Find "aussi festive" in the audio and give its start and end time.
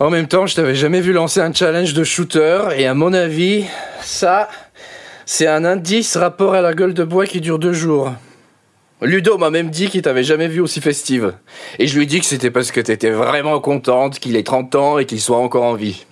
10.60-11.34